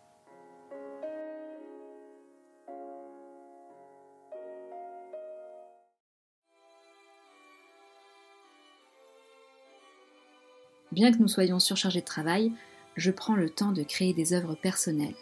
Bien 10.91 11.13
que 11.13 11.19
nous 11.19 11.29
soyons 11.29 11.59
surchargés 11.59 12.01
de 12.01 12.05
travail, 12.05 12.51
je 12.97 13.11
prends 13.11 13.35
le 13.35 13.49
temps 13.49 13.71
de 13.71 13.83
créer 13.83 14.13
des 14.13 14.33
œuvres 14.33 14.55
personnelles. 14.55 15.15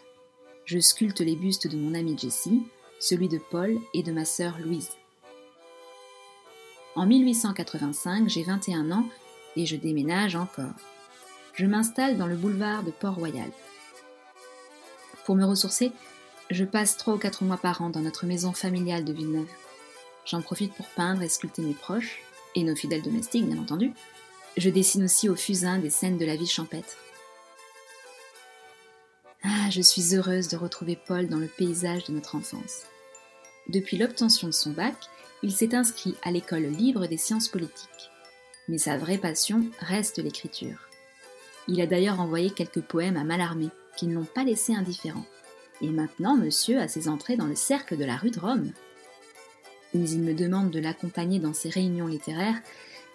Je 0.64 0.80
sculpte 0.80 1.20
les 1.20 1.36
bustes 1.36 1.68
de 1.68 1.76
mon 1.76 1.94
ami 1.94 2.18
Jessie, 2.18 2.62
celui 2.98 3.28
de 3.28 3.38
Paul 3.38 3.78
et 3.94 4.02
de 4.02 4.10
ma 4.12 4.24
sœur 4.24 4.58
Louise. 4.58 4.90
En 6.96 7.06
1885, 7.06 8.28
j'ai 8.28 8.42
21 8.42 8.90
ans 8.90 9.06
et 9.54 9.64
je 9.64 9.76
déménage 9.76 10.34
encore. 10.34 10.74
Je 11.54 11.66
m'installe 11.66 12.18
dans 12.18 12.26
le 12.26 12.36
boulevard 12.36 12.82
de 12.82 12.90
Port-Royal. 12.90 13.50
Pour 15.24 15.36
me 15.36 15.44
ressourcer, 15.44 15.92
je 16.50 16.64
passe 16.64 16.96
3 16.96 17.14
ou 17.14 17.18
4 17.18 17.44
mois 17.44 17.58
par 17.58 17.80
an 17.80 17.90
dans 17.90 18.00
notre 18.00 18.26
maison 18.26 18.52
familiale 18.52 19.04
de 19.04 19.12
Villeneuve. 19.12 19.48
J'en 20.26 20.42
profite 20.42 20.74
pour 20.74 20.86
peindre 20.86 21.22
et 21.22 21.28
sculpter 21.28 21.62
mes 21.62 21.74
proches, 21.74 22.18
et 22.56 22.64
nos 22.64 22.74
fidèles 22.74 23.02
domestiques 23.02 23.46
bien 23.46 23.60
entendu, 23.60 23.92
je 24.56 24.70
dessine 24.70 25.04
aussi 25.04 25.28
au 25.28 25.36
fusain 25.36 25.78
des 25.78 25.90
scènes 25.90 26.18
de 26.18 26.26
la 26.26 26.36
vie 26.36 26.46
champêtre. 26.46 26.96
Ah, 29.42 29.70
je 29.70 29.80
suis 29.80 30.14
heureuse 30.14 30.48
de 30.48 30.56
retrouver 30.56 30.96
Paul 30.96 31.28
dans 31.28 31.38
le 31.38 31.46
paysage 31.46 32.04
de 32.04 32.12
notre 32.12 32.34
enfance. 32.36 32.82
Depuis 33.68 33.96
l'obtention 33.96 34.48
de 34.48 34.52
son 34.52 34.70
bac, 34.70 34.96
il 35.42 35.52
s'est 35.52 35.74
inscrit 35.74 36.14
à 36.22 36.30
l'école 36.30 36.64
libre 36.64 37.06
des 37.06 37.16
sciences 37.16 37.48
politiques. 37.48 38.10
Mais 38.68 38.78
sa 38.78 38.98
vraie 38.98 39.18
passion 39.18 39.64
reste 39.80 40.18
l'écriture. 40.18 40.88
Il 41.68 41.80
a 41.80 41.86
d'ailleurs 41.86 42.20
envoyé 42.20 42.50
quelques 42.50 42.82
poèmes 42.82 43.16
à 43.16 43.24
Mallarmé, 43.24 43.68
qui 43.96 44.06
ne 44.06 44.14
l'ont 44.14 44.24
pas 44.24 44.44
laissé 44.44 44.74
indifférent. 44.74 45.24
Et 45.80 45.88
maintenant, 45.88 46.36
monsieur 46.36 46.78
a 46.78 46.88
ses 46.88 47.08
entrées 47.08 47.36
dans 47.36 47.46
le 47.46 47.54
cercle 47.54 47.96
de 47.96 48.04
la 48.04 48.16
rue 48.16 48.30
de 48.30 48.40
Rome. 48.40 48.72
Mais 49.94 50.10
il 50.10 50.20
me 50.20 50.34
demande 50.34 50.70
de 50.70 50.80
l'accompagner 50.80 51.38
dans 51.38 51.54
ses 51.54 51.70
réunions 51.70 52.06
littéraires 52.06 52.60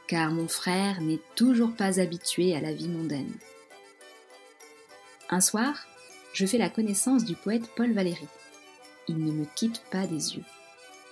car 0.08 0.32
mon 0.32 0.48
frère 0.48 1.02
n'est 1.02 1.22
toujours 1.36 1.74
pas 1.74 2.00
habitué 2.00 2.56
à 2.56 2.62
la 2.62 2.74
vie 2.74 2.88
mondaine. 2.88 3.34
Un 5.30 5.42
soir, 5.42 5.88
je 6.34 6.46
fais 6.46 6.58
la 6.58 6.70
connaissance 6.70 7.26
du 7.26 7.36
poète 7.36 7.68
Paul 7.76 7.94
Valéry. 7.94 8.28
Il 9.08 9.24
ne 9.24 9.32
me 9.32 9.46
quitte 9.56 9.82
pas 9.92 10.06
des 10.06 10.36
yeux. 10.36 10.44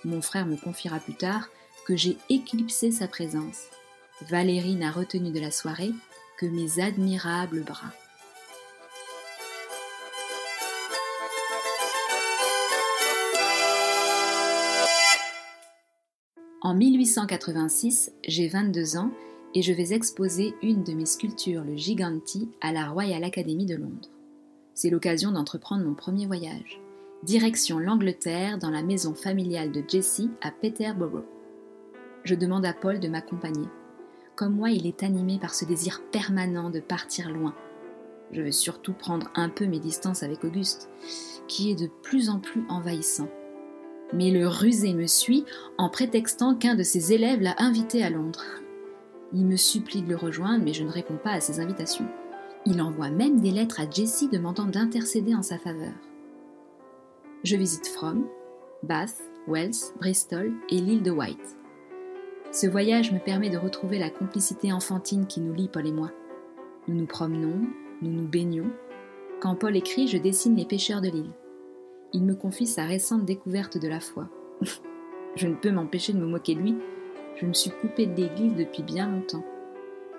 Mon 0.04 0.22
frère 0.22 0.46
me 0.46 0.58
confiera 0.58 1.00
plus 1.00 1.16
tard 1.16 1.50
que 1.86 1.96
j'ai 1.96 2.18
éclipsé 2.30 2.92
sa 2.92 3.08
présence. 3.08 3.64
Valérie 4.22 4.76
n'a 4.76 4.92
retenu 4.92 5.32
de 5.32 5.40
la 5.40 5.52
soirée 5.52 5.92
que 6.38 6.46
mes 6.46 6.80
admirables 6.80 7.64
bras. 7.64 7.94
En 16.66 16.76
1886, 16.76 18.14
j'ai 18.26 18.48
22 18.48 18.96
ans 18.96 19.12
et 19.54 19.62
je 19.62 19.74
vais 19.74 19.92
exposer 19.92 20.56
une 20.62 20.86
de 20.86 20.94
mes 20.94 21.06
sculptures, 21.06 21.66
le 21.66 21.76
Giganti, 21.76 22.50
à 22.62 22.72
la 22.72 22.88
Royal 22.88 23.22
Academy 23.26 23.66
de 23.66 23.76
Londres. 23.76 24.08
C'est 24.74 24.90
l'occasion 24.90 25.34
d'entreprendre 25.34 25.84
mon 25.84 25.94
premier 25.94 26.26
voyage. 26.26 26.80
Direction 27.24 27.80
l'Angleterre 27.80 28.60
dans 28.60 28.70
la 28.70 28.82
maison 28.82 29.14
familiale 29.14 29.74
de 29.74 29.84
Jessie 29.86 30.32
à 30.42 30.52
Peterborough. 30.52 31.26
Je 32.24 32.34
demande 32.34 32.66
à 32.66 32.72
Paul 32.72 33.02
de 33.02 33.10
m'accompagner. 33.10 33.68
Comme 34.38 34.56
moi, 34.56 34.70
il 34.70 34.88
est 34.88 35.04
animé 35.04 35.40
par 35.40 35.54
ce 35.54 35.66
désir 35.66 36.02
permanent 36.14 36.70
de 36.70 36.80
partir 36.80 37.30
loin. 37.30 37.54
Je 38.32 38.42
veux 38.42 38.54
surtout 38.54 38.94
prendre 38.94 39.30
un 39.36 39.50
peu 39.50 39.66
mes 39.66 39.80
distances 39.80 40.24
avec 40.24 40.46
Auguste, 40.46 40.90
qui 41.50 41.72
est 41.72 41.76
de 41.80 41.90
plus 42.04 42.30
en 42.30 42.40
plus 42.40 42.64
envahissant. 42.70 43.28
Mais 44.14 44.30
le 44.30 44.48
rusé 44.48 44.94
me 44.94 45.08
suit 45.08 45.46
en 45.78 45.90
prétextant 45.90 46.56
qu'un 46.56 46.76
de 46.76 46.84
ses 46.84 47.14
élèves 47.14 47.42
l'a 47.42 47.56
invité 47.58 48.04
à 48.04 48.10
Londres. 48.10 48.46
Il 49.34 49.46
me 49.46 49.56
supplie 49.56 50.04
de 50.04 50.10
le 50.10 50.16
rejoindre, 50.16 50.64
mais 50.64 50.74
je 50.74 50.84
ne 50.84 50.92
réponds 50.92 51.18
pas 51.18 51.32
à 51.32 51.42
ses 51.42 51.60
invitations. 51.60 52.08
Il 52.66 52.82
envoie 52.82 53.10
même 53.10 53.42
des 53.42 53.52
lettres 53.52 53.82
à 53.82 53.90
Jessie 53.90 54.30
demandant 54.30 54.66
d'intercéder 54.66 55.34
en 55.34 55.42
sa 55.42 55.58
faveur. 55.58 55.94
Je 57.44 57.58
visite 57.58 57.88
From, 57.88 58.26
Bath, 58.84 59.22
Wells, 59.48 59.92
Bristol 60.00 60.54
et 60.70 60.78
l'île 60.80 61.04
de 61.04 61.12
White. 61.12 61.58
Ce 62.52 62.68
voyage 62.68 63.12
me 63.12 63.20
permet 63.20 63.50
de 63.50 63.58
retrouver 63.58 63.98
la 63.98 64.12
complicité 64.12 64.72
enfantine 64.72 65.26
qui 65.26 65.42
nous 65.42 65.54
lie, 65.54 65.68
Paul 65.68 65.88
et 65.88 65.92
moi. 65.92 66.12
Nous 66.88 66.96
nous 66.96 67.08
promenons, 67.08 67.62
nous 68.02 68.12
nous 68.12 68.28
baignons. 68.28 68.70
Quand 69.42 69.56
Paul 69.56 69.76
écrit, 69.76 70.08
je 70.08 70.18
dessine 70.18 70.56
les 70.56 70.66
pêcheurs 70.66 71.02
de 71.02 71.10
l'île. 71.10 71.32
Il 72.14 72.24
me 72.24 72.36
confie 72.36 72.68
sa 72.68 72.86
récente 72.86 73.26
découverte 73.26 73.78
de 73.78 73.88
la 73.88 74.00
foi. 74.00 74.30
je 75.36 75.48
ne 75.48 75.56
peux 75.56 75.72
m'empêcher 75.72 76.14
de 76.14 76.20
me 76.20 76.28
moquer 76.28 76.54
de 76.54 76.62
lui. 76.62 76.76
Je 77.36 77.48
me 77.48 77.54
suis 77.54 77.72
coupée 77.72 78.06
de 78.06 78.16
l'église 78.16 78.56
depuis 78.56 78.84
bien 78.84 79.10
longtemps. 79.10 79.44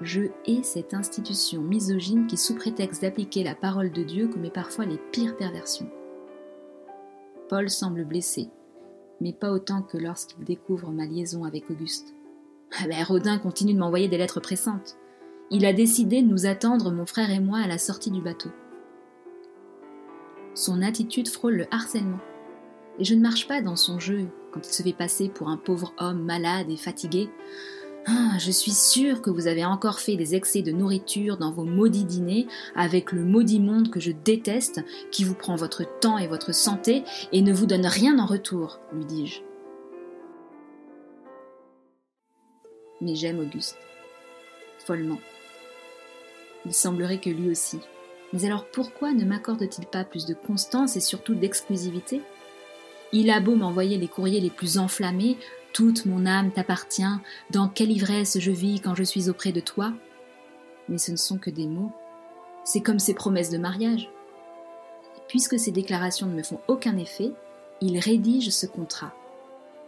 Je 0.01 0.23
hais 0.47 0.65
cette 0.65 0.93
institution 0.93 1.63
misogyne 1.63 2.27
qui, 2.27 2.37
sous 2.37 2.57
prétexte 2.57 3.03
d'appliquer 3.03 3.45
la 3.45 3.55
parole 3.55 3.93
de 3.93 4.03
Dieu, 4.03 4.27
commet 4.27 4.51
parfois 4.51 4.87
les 4.87 4.99
pires 5.13 5.37
perversions. 5.37 5.89
Paul 7.49 7.71
semble 7.71 8.05
blessé, 8.05 8.49
mais 9.21 9.33
pas 9.33 9.53
autant 9.53 9.83
que 9.83 9.97
lorsqu'il 9.97 10.45
découvre 10.45 10.91
ma 10.91 11.07
liaison 11.07 11.45
avec 11.45 11.71
Auguste. 11.71 12.13
Ah 12.81 12.89
ben, 12.89 13.05
Rodin 13.05 13.39
continue 13.39 13.75
de 13.75 13.79
m'envoyer 13.79 14.09
des 14.09 14.19
lettres 14.19 14.41
pressantes. 14.41 14.97
Il 15.51 15.65
a 15.65 15.73
décidé 15.73 16.23
de 16.23 16.29
nous 16.29 16.47
attendre, 16.47 16.91
mon 16.91 17.07
frère 17.07 17.31
et 17.31 17.39
moi, 17.39 17.59
à 17.59 17.69
la 17.69 17.79
sortie 17.79 18.11
du 18.11 18.21
bateau. 18.21 18.51
Son 20.55 20.83
attitude 20.83 21.29
frôle 21.29 21.57
le 21.57 21.67
harcèlement. 21.73 22.21
Et 22.99 23.05
je 23.05 23.15
ne 23.15 23.21
marche 23.21 23.49
pas 23.49 23.61
dans 23.61 23.77
son 23.77 23.99
jeu 23.99 24.29
quand 24.53 24.61
il 24.67 24.73
se 24.73 24.83
fait 24.83 24.93
passer 24.93 25.29
pour 25.29 25.49
un 25.49 25.57
pauvre 25.57 25.93
homme 25.99 26.23
malade 26.23 26.71
et 26.71 26.77
fatigué. 26.77 27.29
Ah, 28.07 28.37
je 28.39 28.51
suis 28.51 28.71
sûre 28.71 29.23
que 29.23 29.31
vous 29.31 29.47
avez 29.47 29.65
encore 29.65 29.99
fait 29.99 30.17
des 30.17 30.35
excès 30.35 30.63
de 30.63 30.71
nourriture 30.71 31.39
dans 31.39 31.51
vos 31.51 31.65
maudits 31.65 32.05
dîners 32.05 32.47
avec 32.77 33.13
le 33.13 33.25
maudit 33.25 33.61
monde 33.61 33.91
que 33.91 33.99
je 33.99 34.13
déteste, 34.13 34.85
qui 35.11 35.25
vous 35.25 35.35
prend 35.35 35.57
votre 35.57 35.85
temps 36.01 36.19
et 36.19 36.29
votre 36.29 36.55
santé 36.55 37.03
et 37.33 37.43
ne 37.43 37.53
vous 37.53 37.67
donne 37.67 37.87
rien 37.87 38.19
en 38.19 38.27
retour, 38.27 38.79
lui 38.93 39.07
dis-je. 39.07 39.41
Mais 43.01 43.17
j'aime 43.17 43.41
Auguste. 43.41 43.79
Follement. 44.79 45.19
Il 46.67 46.75
semblerait 46.75 47.21
que 47.21 47.31
lui 47.31 47.51
aussi. 47.51 47.81
Mais 48.35 48.45
alors 48.45 48.67
pourquoi 48.67 49.15
ne 49.15 49.25
m'accorde-t-il 49.25 49.87
pas 49.87 50.05
plus 50.05 50.27
de 50.27 50.35
constance 50.35 50.97
et 50.97 51.01
surtout 51.01 51.35
d'exclusivité? 51.35 52.21
Il 53.13 53.31
a 53.31 53.41
beau 53.41 53.55
m'envoyer 53.55 53.97
les 53.97 54.09
courriers 54.09 54.41
les 54.41 54.51
plus 54.51 54.77
enflammés, 54.77 55.39
toute 55.73 56.05
mon 56.05 56.27
âme 56.27 56.51
t'appartient, 56.51 57.03
dans 57.51 57.69
quelle 57.69 57.93
ivresse 57.93 58.39
je 58.39 58.51
vis 58.51 58.81
quand 58.81 58.97
je 58.97 59.05
suis 59.05 59.31
auprès 59.31 59.53
de 59.53 59.61
toi? 59.61 59.93
Mais 60.89 60.99
ce 60.99 61.13
ne 61.13 61.17
sont 61.17 61.39
que 61.39 61.49
des 61.51 61.69
mots. 61.69 61.93
C'est 62.65 62.81
comme 62.81 62.99
ces 62.99 63.15
promesses 63.15 63.51
de 63.51 63.59
mariage. 63.59 64.11
puisque 65.29 65.59
ces 65.59 65.73
déclarations 65.73 66.27
ne 66.27 66.35
me 66.35 66.43
font 66.43 66.61
aucun 66.69 66.97
effet, 66.97 67.33
il 67.81 67.99
rédige 67.99 68.51
ce 68.51 68.67
contrat. 68.67 69.13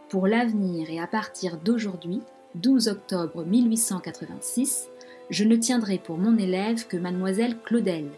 Pour 0.08 0.26
l'avenir 0.26 0.90
et 0.90 1.00
à 1.00 1.06
partir 1.06 1.56
d'aujourd'hui, 1.58 2.22
12 2.54 2.88
octobre 2.88 3.44
1886, 3.44 4.88
je 5.30 5.44
ne 5.44 5.56
tiendrai 5.56 5.98
pour 5.98 6.18
mon 6.18 6.38
élève 6.38 6.87
que 6.87 6.96
mademoiselle 6.96 7.56
Claudel, 7.64 8.09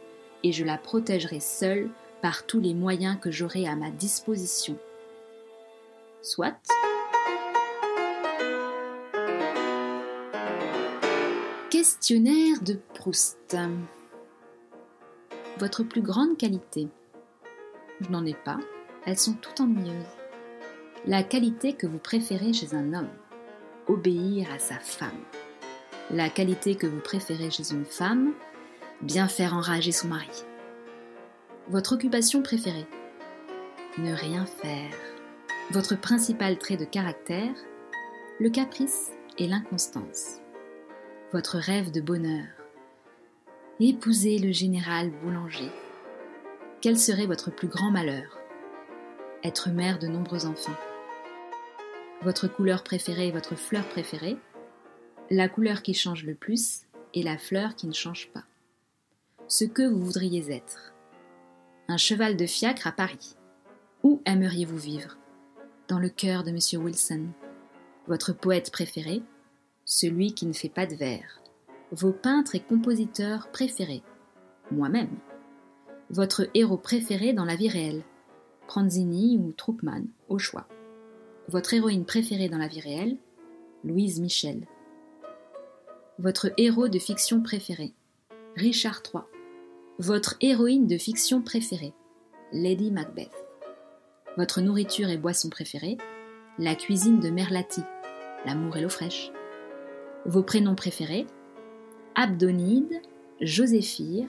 et 0.44 0.53
je 0.53 0.64
la 0.64 0.79
protégerai 0.79 1.40
seule 1.40 1.90
par 2.22 2.46
tous 2.46 2.61
les 2.61 2.74
moyens 2.74 3.18
que 3.20 3.31
j'aurai 3.31 3.66
à 3.66 3.77
ma 3.77 3.90
disposition. 3.90 4.77
Soit. 6.22 6.57
Questionnaire 11.70 12.61
de 12.62 12.79
Proust. 12.94 13.57
Votre 15.59 15.83
plus 15.83 16.03
grande 16.03 16.37
qualité 16.37 16.88
Je 18.01 18.11
n'en 18.11 18.24
ai 18.24 18.35
pas, 18.35 18.59
elles 19.07 19.18
sont 19.18 19.35
toutes 19.35 19.61
ennuyeuses. 19.61 19.92
La 21.07 21.22
qualité 21.22 21.72
que 21.72 21.87
vous 21.87 21.98
préférez 21.98 22.53
chez 22.53 22.74
un 22.74 22.94
homme 22.94 23.11
Obéir 23.87 24.53
à 24.53 24.59
sa 24.59 24.79
femme. 24.79 25.22
La 26.11 26.29
qualité 26.29 26.74
que 26.74 26.87
vous 26.87 27.01
préférez 27.01 27.51
chez 27.51 27.72
une 27.72 27.85
femme 27.85 28.35
Bien 29.02 29.28
faire 29.28 29.54
enrager 29.54 29.92
son 29.92 30.08
mari. 30.08 30.28
Votre 31.68 31.94
occupation 31.94 32.42
préférée 32.42 32.87
Ne 33.96 34.12
rien 34.12 34.44
faire. 34.44 34.92
Votre 35.70 35.94
principal 35.94 36.58
trait 36.58 36.76
de 36.76 36.84
caractère 36.84 37.54
Le 38.40 38.50
caprice 38.50 39.12
et 39.38 39.46
l'inconstance. 39.46 40.38
Votre 41.32 41.58
rêve 41.58 41.92
de 41.92 42.00
bonheur 42.00 42.46
Épouser 43.78 44.38
le 44.38 44.50
général 44.50 45.12
boulanger. 45.22 45.70
Quel 46.80 46.98
serait 46.98 47.26
votre 47.26 47.52
plus 47.52 47.68
grand 47.68 47.92
malheur? 47.92 48.37
Être 49.44 49.70
mère 49.70 50.00
de 50.00 50.08
nombreux 50.08 50.44
enfants. 50.44 50.76
Votre 52.22 52.48
couleur 52.48 52.82
préférée 52.82 53.28
et 53.28 53.32
votre 53.32 53.54
fleur 53.54 53.88
préférée 53.88 54.37
La 55.30 55.48
couleur 55.48 55.82
qui 55.82 55.94
change 55.94 56.24
le 56.24 56.34
plus 56.34 56.80
et 57.14 57.22
la 57.22 57.38
fleur 57.38 57.76
qui 57.76 57.87
ne 57.87 57.92
change 57.92 58.30
pas 58.34 58.42
ce 59.48 59.64
que 59.64 59.82
vous 59.82 60.04
voudriez 60.04 60.52
être. 60.52 60.92
Un 61.88 61.96
cheval 61.96 62.37
de 62.37 62.44
fiacre 62.44 62.87
à 62.87 62.92
Paris. 62.92 63.34
Où 64.02 64.20
aimeriez-vous 64.26 64.76
vivre? 64.76 65.16
Dans 65.88 65.98
le 65.98 66.11
cœur 66.11 66.44
de 66.44 66.50
M. 66.50 66.84
Wilson. 66.84 67.28
Votre 68.06 68.34
poète 68.34 68.70
préféré? 68.70 69.22
Celui 69.87 70.34
qui 70.34 70.44
ne 70.44 70.52
fait 70.52 70.68
pas 70.68 70.84
de 70.87 70.94
vers. 70.94 71.40
Vos 71.92 72.12
peintres 72.12 72.56
et 72.56 72.61
compositeurs 72.61 73.50
préférés? 73.50 74.02
Moi-même. 74.70 75.16
Votre 76.11 76.50
héros 76.52 76.76
préféré 76.76 77.32
dans 77.32 77.46
la 77.46 77.56
vie 77.56 77.70
réelle? 77.70 78.02
Pranzini 78.66 79.38
ou 79.38 79.52
Troupman, 79.52 80.04
au 80.28 80.38
choix. 80.38 80.68
Votre 81.48 81.72
héroïne 81.72 82.04
préférée 82.04 82.50
dans 82.50 82.58
la 82.58 82.68
vie 82.68 82.80
réelle? 82.80 83.16
Louise 83.82 84.20
Michel. 84.20 84.66
Votre 86.18 86.52
héros 86.58 86.88
de 86.88 86.98
fiction 86.98 87.42
préféré? 87.42 87.94
Richard 88.56 89.02
III. 89.14 89.22
Votre 90.00 90.37
héroïne 90.40 90.87
de 90.87 90.96
fiction 90.96 91.42
préférée, 91.42 91.92
Lady 92.52 92.92
Macbeth. 92.92 93.34
Votre 94.37 94.61
nourriture 94.61 95.08
et 95.08 95.16
boisson 95.16 95.48
préférée, 95.48 95.98
la 96.56 96.76
cuisine 96.76 97.18
de 97.18 97.30
Merlati, 97.30 97.82
l'amour 98.46 98.76
et 98.76 98.80
l'eau 98.80 98.88
fraîche. 98.90 99.32
Vos 100.24 100.44
prénoms 100.44 100.76
préférés, 100.76 101.26
Abdonide, 102.14 103.02
Joséphire, 103.40 104.28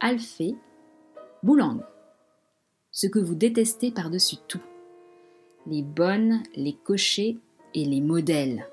Alphée, 0.00 0.54
Boulang. 1.42 1.82
Ce 2.90 3.06
que 3.06 3.18
vous 3.18 3.34
détestez 3.34 3.90
par-dessus 3.90 4.36
tout. 4.48 4.62
Les 5.66 5.82
bonnes, 5.82 6.42
les 6.56 6.72
cochers 6.82 7.36
et 7.74 7.84
les 7.84 8.00
modèles. 8.00 8.66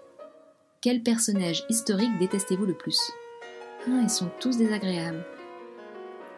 Quel 0.80 1.04
personnage 1.04 1.66
historique 1.68 2.18
détestez-vous 2.20 2.66
le 2.66 2.78
plus? 2.78 3.12
Ah, 3.86 4.00
Ils 4.02 4.10
sont 4.10 4.30
tous 4.40 4.56
désagréables. 4.56 5.26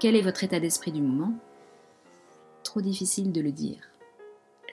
Quel 0.03 0.17
est 0.17 0.21
votre 0.21 0.43
état 0.43 0.59
d'esprit 0.59 0.91
du 0.91 1.01
moment? 1.01 1.33
Trop 2.65 2.81
difficile 2.81 3.31
de 3.31 3.39
le 3.39 3.53
dire. 3.53 3.79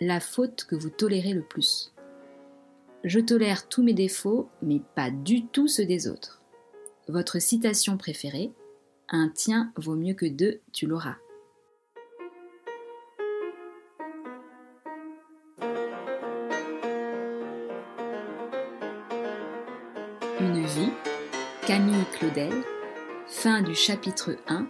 La 0.00 0.18
faute 0.18 0.64
que 0.64 0.74
vous 0.74 0.90
tolérez 0.90 1.34
le 1.34 1.42
plus. 1.42 1.92
Je 3.04 3.20
tolère 3.20 3.68
tous 3.68 3.84
mes 3.84 3.92
défauts, 3.92 4.48
mais 4.60 4.80
pas 4.96 5.12
du 5.12 5.46
tout 5.46 5.68
ceux 5.68 5.86
des 5.86 6.08
autres. 6.08 6.42
Votre 7.06 7.38
citation 7.38 7.96
préférée 7.96 8.50
Un 9.08 9.28
tien 9.28 9.72
vaut 9.76 9.94
mieux 9.94 10.14
que 10.14 10.26
deux, 10.26 10.58
tu 10.72 10.88
l'auras. 10.88 11.14
Une 20.40 20.66
vie, 20.66 20.90
Camille 21.68 22.04
Claudel, 22.18 22.64
fin 23.28 23.62
du 23.62 23.76
chapitre 23.76 24.36
1 24.48 24.66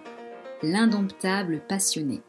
L'indomptable 0.63 1.61
passionné. 1.67 2.21